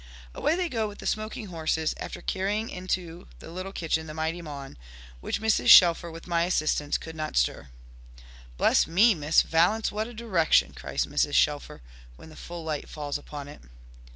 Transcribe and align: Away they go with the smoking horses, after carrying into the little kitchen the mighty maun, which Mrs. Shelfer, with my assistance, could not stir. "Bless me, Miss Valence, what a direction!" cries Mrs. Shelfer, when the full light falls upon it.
Away 0.33 0.55
they 0.55 0.67
go 0.67 0.87
with 0.87 0.97
the 0.97 1.05
smoking 1.05 1.49
horses, 1.49 1.93
after 1.97 2.21
carrying 2.23 2.71
into 2.71 3.27
the 3.37 3.51
little 3.51 3.71
kitchen 3.71 4.07
the 4.07 4.15
mighty 4.15 4.41
maun, 4.41 4.79
which 5.19 5.39
Mrs. 5.39 5.67
Shelfer, 5.67 6.09
with 6.09 6.25
my 6.25 6.45
assistance, 6.45 6.97
could 6.97 7.15
not 7.15 7.37
stir. 7.37 7.69
"Bless 8.57 8.87
me, 8.87 9.13
Miss 9.13 9.43
Valence, 9.43 9.91
what 9.91 10.07
a 10.07 10.13
direction!" 10.15 10.73
cries 10.73 11.05
Mrs. 11.05 11.35
Shelfer, 11.35 11.81
when 12.15 12.29
the 12.29 12.35
full 12.35 12.63
light 12.63 12.89
falls 12.89 13.19
upon 13.19 13.47
it. 13.47 13.61